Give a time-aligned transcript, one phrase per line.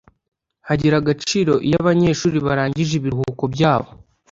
[0.67, 3.89] hagira agaciro iyo abanyeshuri barangije ibiruhuko byabo